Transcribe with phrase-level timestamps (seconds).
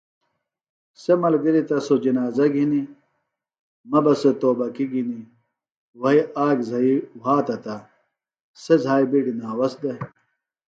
[1.01, 2.91] سےۡ ملگِریۡ تہ سوۡ جنازہ گھنیۡ
[3.89, 5.25] مہ بہ سےۡ توبکیۡ گھنیۡ
[5.99, 7.75] وھئیۡ آک زھئیۡ وھاتہ تہ
[8.63, 9.97] سےۡ زھائیۡ بِیڈیۡ ناوس دےۡ